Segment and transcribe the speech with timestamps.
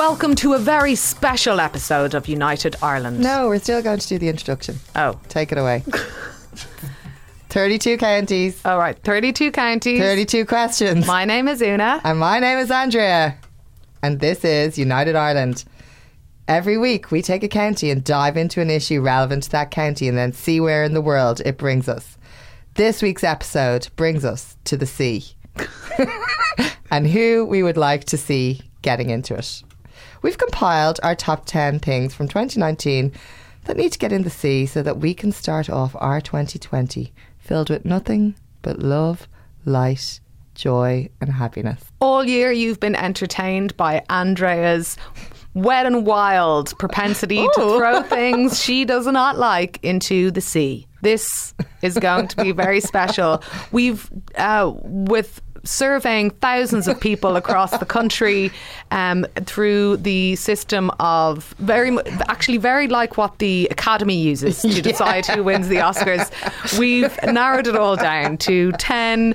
[0.00, 3.20] Welcome to a very special episode of United Ireland.
[3.20, 4.76] No, we're still going to do the introduction.
[4.96, 5.20] Oh.
[5.28, 5.84] Take it away.
[7.50, 10.00] 32 counties, All right, 32 counties.
[10.00, 11.06] 32 questions.
[11.06, 12.00] My name is Una.
[12.02, 13.36] and my name is Andrea.
[14.02, 15.66] And this is United Ireland.
[16.48, 20.08] Every week, we take a county and dive into an issue relevant to that county
[20.08, 22.16] and then see where in the world it brings us.
[22.72, 25.26] This week's episode brings us to the sea
[26.90, 29.62] and who we would like to see getting into it.
[30.22, 33.12] We've compiled our top 10 things from 2019
[33.64, 37.12] that need to get in the sea so that we can start off our 2020
[37.38, 39.28] filled with nothing but love,
[39.64, 40.20] light,
[40.54, 41.82] joy, and happiness.
[42.00, 44.96] All year you've been entertained by Andrea's
[45.54, 50.86] wet and wild propensity to throw things she does not like into the sea.
[51.02, 53.42] This is going to be very special.
[53.72, 58.50] We've, uh, with surveying thousands of people across the country
[58.90, 61.96] um, through the system of very
[62.28, 66.30] actually very like what the academy uses to decide who wins the oscars.
[66.78, 69.34] We've narrowed it all down to 10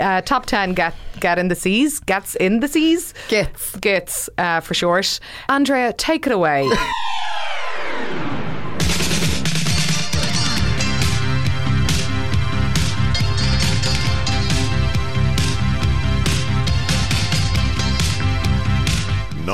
[0.00, 3.76] uh, top 10 get get in the seas gets in the seas Gets.
[3.76, 5.18] gets uh, for short.
[5.48, 6.68] Andrea take it away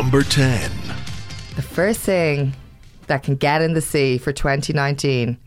[0.02, 0.68] Number 10.
[1.54, 2.54] The first thing
[3.06, 5.38] that can get in the sea for 2019.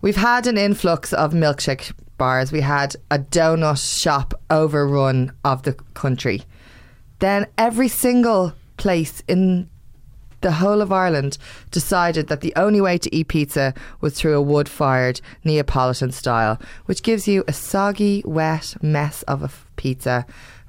[0.00, 2.50] We've had an influx of milkshake bars.
[2.50, 6.44] We had a donut shop overrun of the country.
[7.18, 9.68] Then every single place in
[10.40, 11.36] the whole of Ireland
[11.70, 16.58] decided that the only way to eat pizza was through a wood fired Neapolitan style,
[16.86, 20.24] which gives you a soggy, wet mess of a f- pizza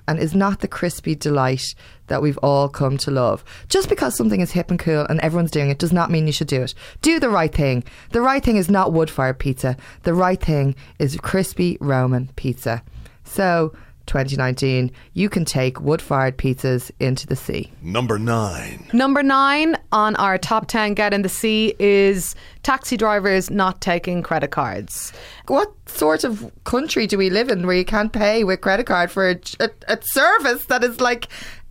[0.07, 1.75] and is not the crispy delight
[2.07, 3.43] that we've all come to love.
[3.69, 6.33] Just because something is hip and cool and everyone's doing it does not mean you
[6.33, 6.73] should do it.
[7.01, 7.83] Do the right thing.
[8.11, 12.83] The right thing is not wood fired pizza, the right thing is crispy Roman pizza.
[13.23, 13.73] So,
[14.05, 17.71] 2019, you can take wood fired pizzas into the sea.
[17.81, 18.89] Number 9.
[18.93, 24.21] Number nine on our top 10 get in the sea is taxi drivers not taking
[24.21, 25.11] credit cards.
[25.47, 29.11] What sort of country do we live in where you can't pay with credit card
[29.11, 31.27] for a, a, a service that is like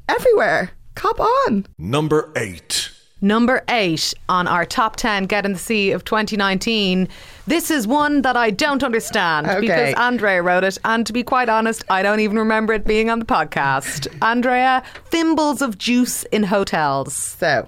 [0.08, 0.70] everywhere?
[0.94, 1.66] Cop on.
[1.78, 2.83] Number 8.
[3.24, 7.08] Number eight on our top 10 Get in the Sea of 2019.
[7.46, 9.60] This is one that I don't understand Okay.
[9.62, 10.76] because Andrea wrote it.
[10.84, 14.08] And to be quite honest, I don't even remember it being on the podcast.
[14.20, 17.16] Andrea, thimbles of juice in hotels.
[17.16, 17.66] So,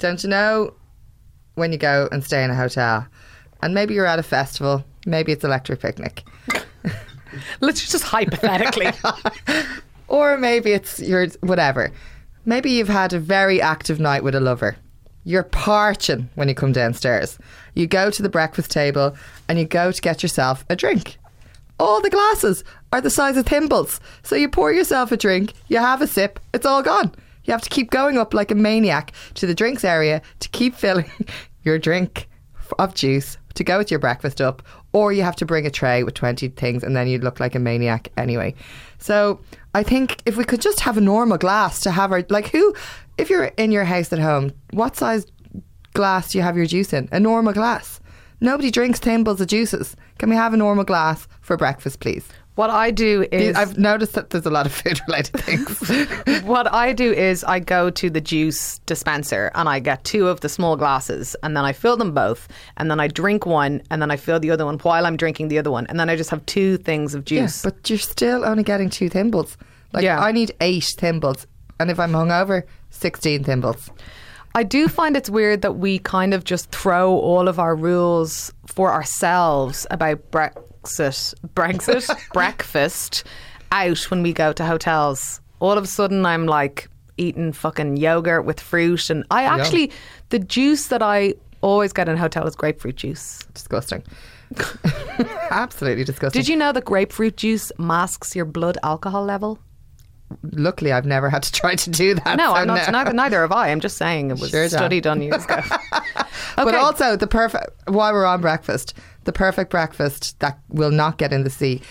[0.00, 0.74] don't you know
[1.54, 3.06] when you go and stay in a hotel
[3.62, 6.24] and maybe you're at a festival, maybe it's Electric Picnic,
[7.60, 8.90] Let's just hypothetically.
[10.08, 11.92] or maybe it's your whatever.
[12.44, 14.76] Maybe you've had a very active night with a lover.
[15.26, 17.36] You're parching when you come downstairs.
[17.74, 19.16] You go to the breakfast table
[19.48, 21.18] and you go to get yourself a drink.
[21.80, 23.98] All the glasses are the size of thimbles.
[24.22, 27.12] So you pour yourself a drink, you have a sip, it's all gone.
[27.42, 30.74] You have to keep going up like a maniac to the drinks area to keep
[30.76, 31.10] filling
[31.64, 32.28] your drink
[32.78, 34.62] of juice to go with your breakfast up,
[34.92, 37.54] or you have to bring a tray with 20 things and then you look like
[37.56, 38.54] a maniac anyway.
[38.98, 39.40] So
[39.74, 42.74] I think if we could just have a normal glass to have our, like, who,
[43.18, 45.26] if you're in your house at home, what size
[45.94, 47.08] glass do you have your juice in?
[47.12, 48.00] A normal glass.
[48.40, 49.96] Nobody drinks thimbles of juices.
[50.18, 52.26] Can we have a normal glass for breakfast, please?
[52.56, 53.54] what I do is.
[53.54, 56.42] I've noticed that there's a lot of food related things.
[56.44, 60.40] what I do is I go to the juice dispenser and I get two of
[60.40, 62.48] the small glasses and then I fill them both
[62.78, 65.48] and then I drink one and then I fill the other one while I'm drinking
[65.48, 67.60] the other one and then I just have two things of Yeah, juice.
[67.62, 69.58] but you're still only getting two thimbles.
[69.92, 70.18] Like Yeah.
[70.18, 71.46] I need eight thimbles,
[71.78, 72.62] and if I'm hungover,
[72.96, 73.90] sixteen thimbles.
[74.54, 78.50] I do find it's weird that we kind of just throw all of our rules
[78.64, 83.24] for ourselves about Brexit, Brexit, breakfast
[83.70, 85.42] out when we go to hotels.
[85.60, 86.88] All of a sudden, I'm like
[87.18, 89.90] eating fucking yogurt with fruit, and I actually
[90.30, 93.40] the juice that I always get in a hotel is grapefruit juice.
[93.52, 94.02] Disgusting.
[95.50, 96.40] Absolutely disgusting.
[96.40, 99.58] Did you know that grapefruit juice masks your blood alcohol level?
[100.52, 102.36] Luckily, I've never had to try to do that.
[102.36, 102.86] No, so I'm not.
[102.86, 102.92] no.
[102.92, 103.68] Neither, neither have I.
[103.70, 104.70] I'm just saying it was Sure, Dan.
[104.70, 105.60] study done years ago.
[106.56, 108.94] But also the perfect while we're on breakfast,
[109.24, 111.82] the perfect breakfast that will not get in the sea.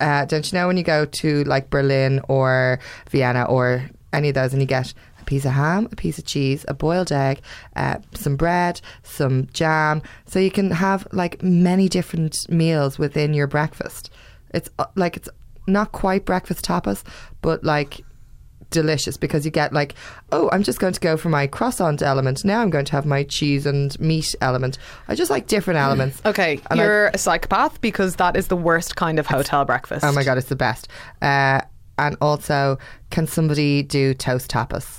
[0.00, 2.78] Uh, don't you know when you go to like Berlin or
[3.10, 6.24] Vienna or any of those, and you get a piece of ham, a piece of
[6.24, 7.40] cheese, a boiled egg,
[7.76, 13.46] uh, some bread, some jam, so you can have like many different meals within your
[13.46, 14.10] breakfast.
[14.54, 15.28] It's uh, like it's
[15.66, 17.02] not quite breakfast tapas,
[17.42, 18.00] but like
[18.70, 19.94] delicious because you get like,
[20.32, 22.44] oh, I'm just going to go for my croissant element.
[22.44, 24.78] Now I'm going to have my cheese and meat element.
[25.06, 26.20] I just like different elements.
[26.26, 30.04] Okay, And I- you're a psychopath because that is the worst kind of hotel breakfast.
[30.04, 30.88] Oh my god, it's the best.
[31.22, 31.60] Uh,
[31.98, 32.76] and also,
[33.10, 34.98] can somebody do toast tapas?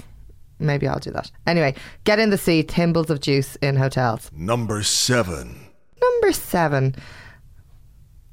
[0.57, 1.29] Maybe I'll do that.
[1.45, 1.75] Anyway,
[2.05, 4.31] get in the sea, thimbles of juice in hotels.
[4.33, 5.59] Number 7.
[6.01, 6.95] Number seven.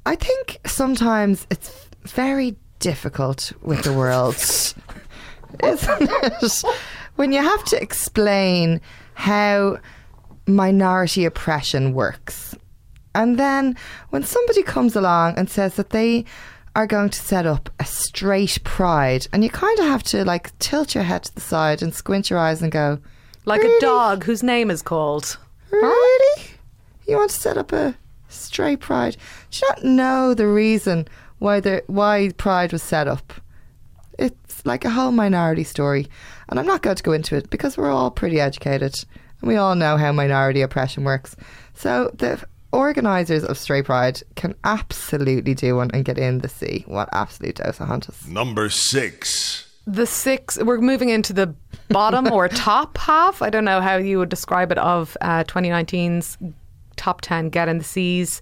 [0.05, 4.35] I think sometimes it's very difficult with the world,
[5.63, 6.63] isn't it?
[7.15, 8.81] When you have to explain
[9.13, 9.77] how
[10.47, 12.55] minority oppression works.
[13.15, 13.77] And then
[14.09, 16.25] when somebody comes along and says that they
[16.75, 20.57] are going to set up a straight pride, and you kind of have to like
[20.57, 22.97] tilt your head to the side and squint your eyes and go,
[23.45, 23.77] like Really?
[23.77, 25.37] a dog whose name is called.
[25.69, 26.43] Really?
[27.07, 27.95] You want to set up a
[28.29, 29.17] straight pride?
[29.51, 31.07] Do you not know the reason
[31.43, 33.33] why the why pride was set up?
[34.17, 36.07] It's like a whole minority story,
[36.47, 38.95] and I'm not going to go into it because we're all pretty educated
[39.41, 41.35] and we all know how minority oppression works.
[41.73, 42.41] So the
[42.71, 46.85] organisers of Straight Pride can absolutely do one and get in the sea.
[46.87, 48.25] What absolute dose of hunters.
[48.25, 49.69] Number 6.
[49.85, 51.53] The six, we're moving into the
[51.89, 53.41] bottom or top half.
[53.41, 56.37] I don't know how you would describe it of uh, 2019's
[56.95, 58.39] top 10 Get in the Seas.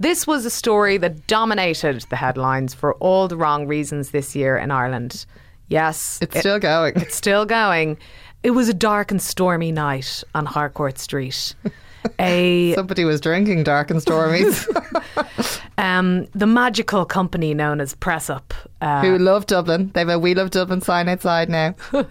[0.00, 4.56] This was a story that dominated the headlines for all the wrong reasons this year
[4.56, 5.26] in Ireland.
[5.68, 6.94] Yes, It's it- still going.
[6.96, 7.98] it's still going.
[8.44, 11.54] It was a dark and stormy night on Harcourt Street.
[12.18, 14.44] A Somebody was drinking dark and stormy.
[15.78, 19.90] um, the magical company known as Press Up uh, Who love Dublin?
[19.94, 21.74] They've a We Love Dublin sign outside now.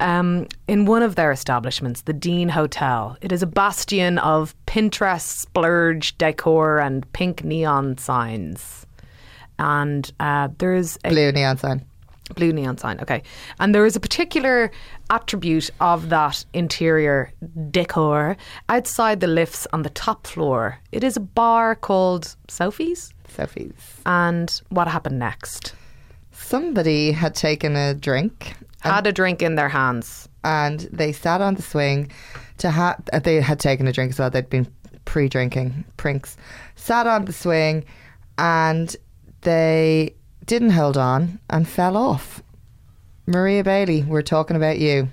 [0.00, 3.16] um, in one of their establishments, the Dean Hotel.
[3.20, 8.86] It is a bastion of Pinterest splurge decor and pink neon signs.
[9.58, 11.84] And uh, there's a Blue neon sign.
[12.34, 12.98] Blue neon sign.
[13.00, 13.22] Okay,
[13.60, 14.70] and there is a particular
[15.10, 17.32] attribute of that interior
[17.70, 18.36] decor
[18.68, 20.78] outside the lifts on the top floor.
[20.92, 23.12] It is a bar called Sophie's.
[23.28, 23.72] Sophie's.
[24.06, 25.74] And what happened next?
[26.32, 30.28] Somebody had taken a drink Had a drink in their hands.
[30.44, 32.10] and they sat on the swing
[32.58, 33.00] to have.
[33.12, 34.28] Uh, they had taken a drink as well.
[34.30, 34.66] They'd been
[35.04, 36.36] pre-drinking prinks.
[36.76, 37.84] Sat on the swing,
[38.38, 38.94] and
[39.42, 40.14] they
[40.46, 42.42] didn't hold on and fell off.
[43.26, 45.08] Maria Bailey, we're talking about you.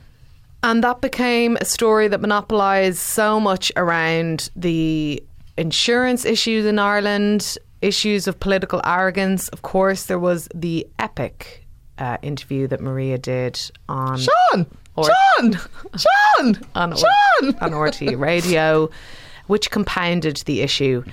[0.63, 5.23] And that became a story that monopolised so much around the
[5.57, 9.47] insurance issues in Ireland, issues of political arrogance.
[9.49, 11.65] Of course, there was the epic
[11.97, 14.65] uh, interview that Maria did on Sean,
[14.95, 15.05] Or-
[15.37, 15.53] Sean,
[15.95, 17.05] Sean, on, Sean.
[17.61, 18.89] on RTÉ Radio,
[19.47, 21.03] which compounded the issue,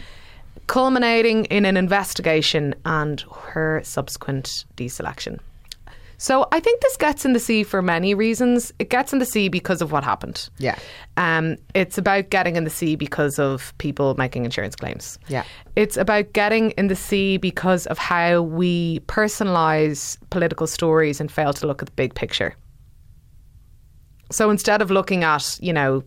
[0.67, 5.39] culminating in an investigation and her subsequent deselection.
[6.19, 8.73] So I think this gets in the sea for many reasons.
[8.79, 10.49] It gets in the sea because of what happened.
[10.59, 10.79] Yeah.
[11.19, 15.19] Um, it's about getting in the sea because of people making insurance claims.
[15.29, 15.45] Yeah.
[15.77, 21.53] It's about getting in the sea because of how we personalise political stories and fail
[21.53, 22.57] to look at the big picture.
[24.31, 26.03] So instead of looking at, you know,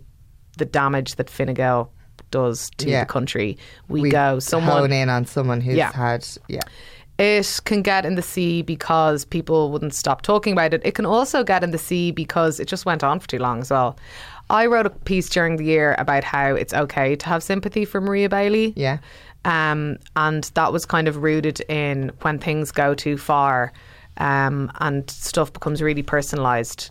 [0.57, 1.91] the damage that Fine Gael
[2.31, 3.01] does to Yeah.
[3.01, 3.57] the country,
[3.87, 5.91] we, We go someone hone in on someone who's Yeah.
[5.93, 6.61] had yeah.
[7.17, 10.81] it can get in the sea because people wouldn't stop talking about it.
[10.85, 13.61] It can also get in the sea because it just went on for too long
[13.61, 13.97] as well.
[14.49, 18.01] I wrote a piece during the year about how it's okay to have sympathy for
[18.01, 18.73] Maria Bailey.
[18.75, 18.97] Yeah.
[19.45, 23.71] Um, and that was kind of rooted in when things go too far
[24.17, 26.89] um, and stuff becomes really personalised.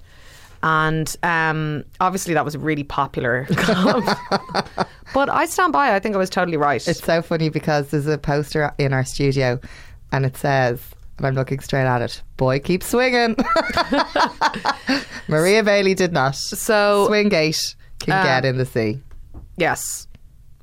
[0.63, 3.47] And um, obviously, that was really popular.
[5.15, 5.91] but I stand by.
[5.91, 5.95] it.
[5.95, 6.87] I think I was totally right.
[6.87, 9.61] It's so funny because there's a poster in our studio
[10.13, 10.81] and it says,
[11.19, 13.37] and I'm looking straight at it, boy keep swinging.
[15.29, 16.35] Maria Bailey did not.
[16.37, 19.01] so Swingate can Uh, get in the sea.
[19.57, 20.07] yes,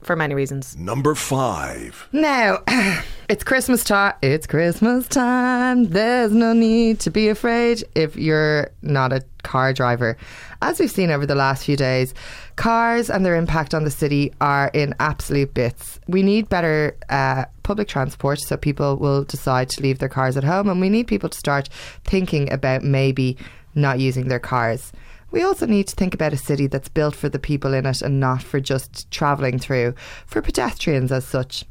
[0.02, 0.76] for many reasons.
[0.78, 2.10] Number 5.
[2.12, 2.60] Now,
[3.28, 4.14] it's Christmas time.
[4.22, 5.86] It's Christmas time.
[5.86, 10.18] There's no need to be afraid if you're not a car driver.
[10.62, 12.14] As we've seen over the last few days,
[12.56, 16.00] cars and their impact on the city are in absolute bits.
[16.08, 20.44] We need better uh, public transport so people will decide to leave their cars at
[20.44, 21.70] home, and we need people to start
[22.04, 23.38] thinking about maybe
[23.74, 24.92] not using their cars.
[25.32, 28.02] We also need to think about a city that's built for the people in it
[28.02, 29.96] and not for just travelling through,
[30.28, 31.66] for pedestrians as such.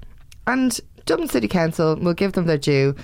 [0.47, 2.95] And Dublin City Council will give them their due,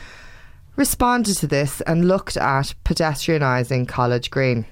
[0.76, 4.66] responded to this and looked at pedestrianising College Green.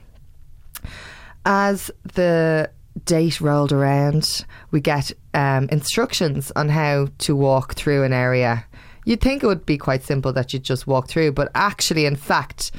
[1.45, 2.71] As the
[3.05, 8.65] date rolled around, we get um, instructions on how to walk through an area.
[9.05, 12.17] You'd think it would be quite simple that you'd just walk through, but actually, in
[12.17, 12.73] fact,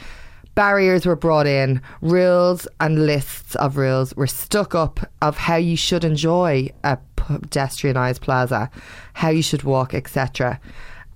[0.56, 5.78] barriers were brought in, rules and lists of rules were stuck up of how you
[5.78, 6.98] should enjoy a
[7.38, 8.70] pedestrianised plaza,
[9.14, 10.60] how you should walk, etc.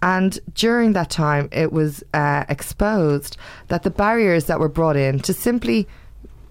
[0.02, 3.38] And during that time, it was uh, exposed
[3.70, 5.88] that the barriers that were brought in to simply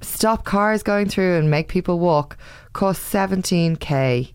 [0.00, 2.38] stop cars going through and make people walk
[2.72, 4.32] cost 17k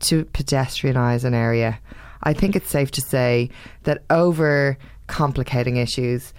[0.00, 1.78] to pedestrianise an area.
[2.22, 3.50] I think it's safe to say
[3.84, 4.76] that over
[5.06, 6.34] complicating issues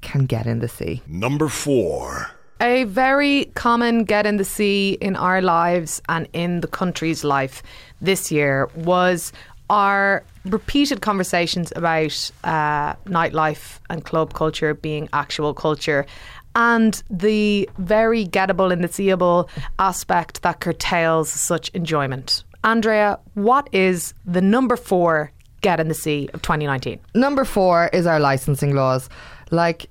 [0.00, 1.02] can get in the sea.
[1.06, 2.30] Number four.
[2.60, 7.62] A very common get in the sea in our lives and in the country's life
[8.00, 9.32] this year was
[9.68, 16.06] our repeated conversations about uh, nightlife and club culture being actual culture
[16.54, 22.44] and the very gettable and the seeable aspect that curtails such enjoyment.
[22.64, 25.32] Andrea, what is the number four
[25.62, 27.00] get in the sea of 2019?
[27.14, 29.08] Number four is our licensing laws.
[29.50, 29.86] Like,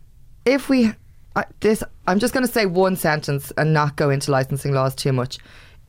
[0.46, 0.94] if we
[1.36, 4.96] I this, I'm just going to say one sentence and not go into licensing laws
[4.96, 5.38] too much.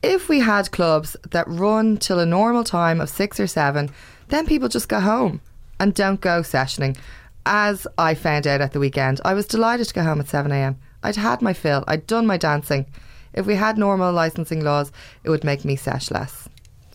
[0.03, 3.91] If we had clubs that run till a normal time of six or seven,
[4.29, 5.41] then people just go home
[5.79, 6.97] and don't go sessioning.
[7.45, 10.51] As I found out at the weekend, I was delighted to go home at 7
[10.53, 10.79] a.m.
[11.03, 12.87] I'd had my fill, I'd done my dancing.
[13.33, 14.93] If we had normal licensing laws,
[15.25, 16.49] it would make me sesh less.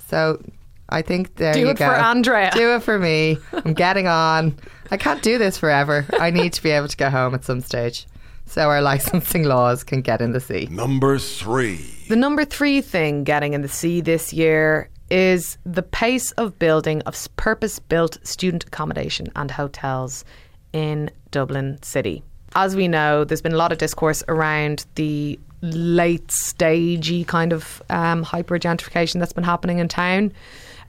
[0.08, 0.42] So
[0.90, 2.52] I think there Do you it for Andrea.
[2.54, 3.38] Do it for me.
[3.52, 4.58] I'm getting on.
[4.90, 6.06] I can't do this forever.
[6.20, 8.06] I need to be able to go home at some stage.
[8.48, 10.68] So our licensing laws can get in the sea.
[10.72, 11.86] Number three.
[12.10, 17.02] The number three thing getting in the sea this year is the pace of building
[17.04, 20.26] of purpose built student accommodation and hotels
[20.74, 22.24] in Dublin City.
[22.56, 27.82] As we know, there's been a lot of discourse around the late stagey kind of
[27.90, 30.32] um, hyper gentrification that's been happening in town.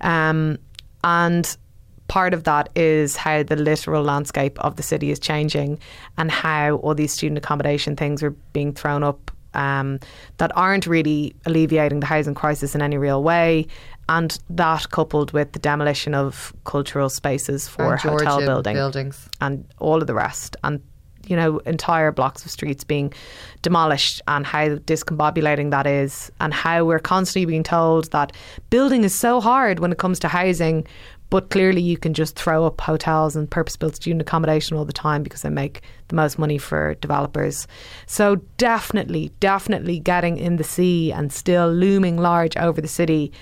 [0.00, 0.58] Um,
[1.04, 1.56] and
[2.08, 5.78] part of that is how the literal landscape of the city is changing
[6.16, 9.98] and how all these student accommodation things are being thrown up um,
[10.38, 13.66] that aren't really alleviating the housing crisis in any real way.
[14.08, 19.28] And that coupled with the demolition of cultural spaces for And hotel building buildings.
[19.40, 20.56] and all of the rest.
[20.64, 20.80] And
[21.26, 23.12] you know, entire blocks of streets being
[23.60, 28.32] demolished and how discombobulating that is, and how we're constantly being told that
[28.70, 30.86] building is so hard when it comes to housing,
[31.30, 34.92] but clearly you can just throw up hotels and purpose built student accommodation all the
[34.92, 37.66] time because they make the most money for developers.
[38.06, 43.32] So, definitely, definitely getting in the sea and still looming large over the city.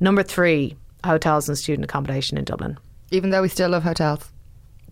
[0.00, 2.78] Number three, hotels and student accommodation in Dublin.
[3.10, 4.30] Even though we still love hotels.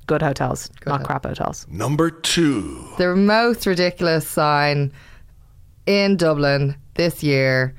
[0.07, 1.07] Good hotels, not hotels.
[1.07, 1.67] crap hotels.
[1.71, 2.87] Number two.
[2.99, 4.93] The most ridiculous sign
[5.87, 7.75] in Dublin this year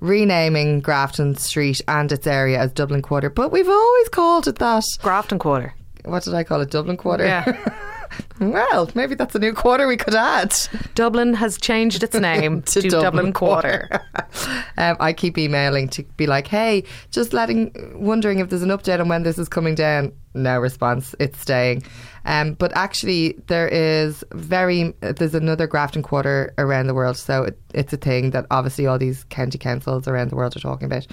[0.00, 3.30] renaming Grafton Street and its area as Dublin Quarter.
[3.30, 4.84] But we've always called it that.
[5.02, 5.74] Grafton Quarter.
[6.04, 6.70] What did I call it?
[6.70, 7.24] Dublin Quarter?
[7.24, 7.74] Yeah.
[8.40, 10.54] well, maybe that's a new quarter we could add.
[10.94, 13.88] Dublin has changed its name to, Dublin, Quarter.
[14.78, 19.00] um, I keep emailing to be like, hey, just letting, wondering if there's an update
[19.00, 20.12] on when this is coming down.
[20.34, 21.14] No response.
[21.18, 21.82] It's staying.
[22.24, 27.16] Um, but actually, there is very, there's another Grafton Quarter around the world.
[27.16, 30.60] So it, it's a thing that obviously all these county councils around the world are
[30.60, 31.06] talking about.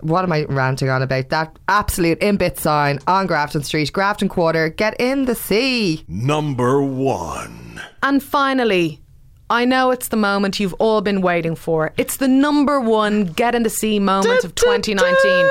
[0.00, 1.30] What am I ranting on about?
[1.30, 6.04] That absolute in bit sign on Grafton Street, Grafton Quarter, get in the sea.
[6.06, 7.80] Number one.
[8.02, 9.00] and finally,
[9.48, 11.92] I know it's the moment you've all been waiting for.
[11.96, 15.48] It's the number one get in the sea moment of 2019.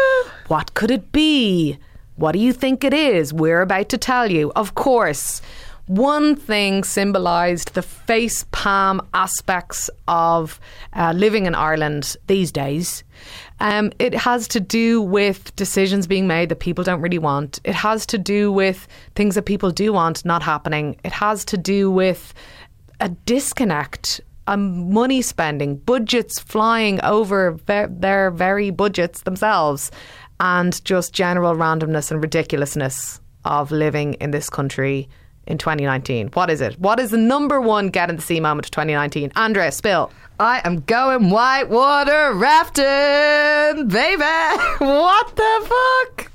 [0.48, 1.78] What could it be?
[2.20, 3.34] What do you think it is?
[3.34, 4.52] We're about to tell you.
[4.58, 5.42] Of course,
[5.88, 10.60] one thing symbolised the face palm aspects of
[10.92, 13.06] uh, living in Ireland these days.
[13.62, 17.62] Um, it has to do with decisions being made that people don't really want.
[17.64, 18.86] It has to do with
[19.16, 20.98] things that people do want not happening.
[21.06, 22.34] It has to do with
[23.00, 24.20] a disconnect.
[24.48, 29.92] Um, money spending, budgets flying over ve- their very budgets themselves,
[30.40, 35.10] and just general randomness and ridiculousness of living in this country
[35.48, 36.30] in 2019.
[36.30, 36.80] What is it?
[36.80, 39.32] What is the number one get in the sea moment of 2019?
[39.36, 40.12] Andrea, spill.
[40.40, 44.24] I am going whitewater rafting, baby.
[44.78, 46.32] what the fuck?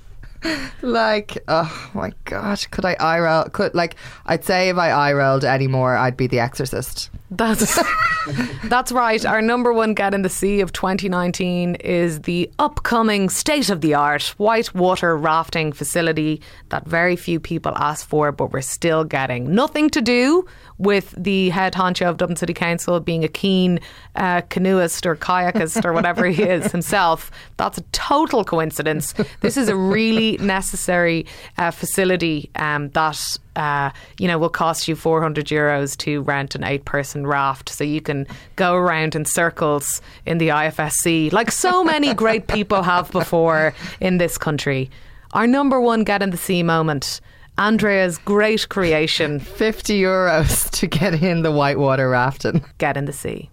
[0.82, 3.44] Like, oh my god, could I eye roll?
[3.44, 3.96] Could like,
[4.26, 7.08] I'd say if I eye rolled anymore, I'd be the Exorcist.
[7.36, 7.80] That's
[8.64, 9.24] that's right.
[9.24, 13.94] Our number one get in the sea of 2019 is the upcoming state of the
[13.94, 19.54] art whitewater rafting facility that very few people ask for, but we're still getting.
[19.54, 20.46] Nothing to do
[20.78, 23.80] with the head honcho of Dublin City Council being a keen
[24.16, 27.30] uh, canoeist or kayakist or whatever he is himself.
[27.56, 29.14] That's a total coincidence.
[29.40, 31.26] This is a really necessary
[31.58, 36.64] uh, facility um, that uh, you know, will cost you 400 euros to rent an
[36.64, 41.84] eight person raft so you can go around in circles in the IFSC, like so
[41.84, 44.90] many great people have before in this country.
[45.32, 47.20] Our number one get in the sea moment.
[47.56, 52.64] Andrea's great creation, 50 euros to get in the whitewater rafting.
[52.78, 53.50] get in the sea.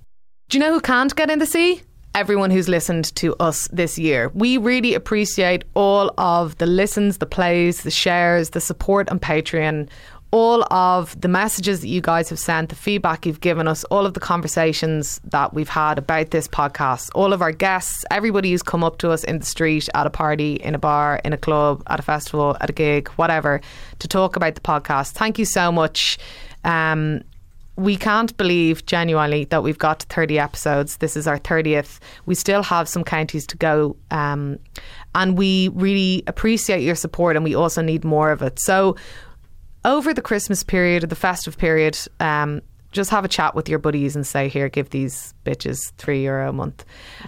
[0.49, 1.81] Do you know who can't get in the sea?
[2.13, 4.29] Everyone who's listened to us this year.
[4.33, 9.87] We really appreciate all of the listens, the plays, the shares, the support on Patreon,
[10.31, 14.05] all of the messages that you guys have sent, the feedback you've given us, all
[14.05, 18.63] of the conversations that we've had about this podcast, all of our guests, everybody who's
[18.63, 21.37] come up to us in the street, at a party, in a bar, in a
[21.37, 23.61] club, at a festival, at a gig, whatever,
[23.99, 25.11] to talk about the podcast.
[25.11, 26.17] Thank you so much.
[26.63, 27.21] Um,
[27.77, 30.97] we can't believe genuinely that we've got 30 episodes.
[30.97, 31.99] This is our 30th.
[32.25, 33.95] We still have some counties to go.
[34.11, 34.59] Um,
[35.15, 38.59] and we really appreciate your support and we also need more of it.
[38.59, 38.95] So,
[39.83, 42.61] over the Christmas period or the festive period, um,
[42.91, 46.49] just have a chat with your buddies and say, here, give these bitches three euro
[46.49, 46.85] a month.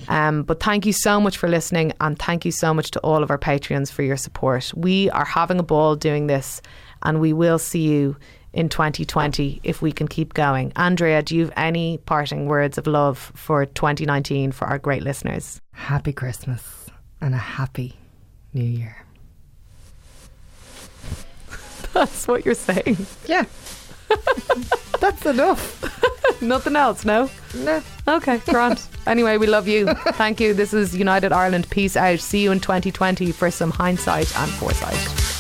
[0.07, 3.23] Um, but thank you so much for listening and thank you so much to all
[3.23, 4.71] of our Patreons for your support.
[4.75, 6.61] We are having a ball doing this
[7.01, 8.17] and we will see you
[8.53, 10.71] in 2020 if we can keep going.
[10.75, 15.59] Andrea, do you have any parting words of love for 2019 for our great listeners?
[15.73, 17.95] Happy Christmas and a happy
[18.53, 18.95] New Year.
[21.93, 22.97] That's what you're saying.
[23.25, 23.45] Yeah.
[24.99, 26.41] That's enough.
[26.41, 27.29] Nothing else, no?
[27.55, 27.81] No.
[28.07, 28.87] Okay, Grant.
[29.07, 29.87] anyway, we love you.
[30.13, 30.53] Thank you.
[30.53, 31.69] This is United Ireland.
[31.69, 32.19] Peace out.
[32.19, 35.32] See you in 2020 for some hindsight and foresight.